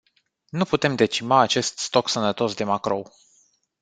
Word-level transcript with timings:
Nu 0.49 0.65
putem 0.65 0.95
decima 0.95 1.39
acest 1.39 1.77
stoc 1.79 2.09
sănătos 2.09 2.53
de 2.53 2.63
macrou. 2.63 3.11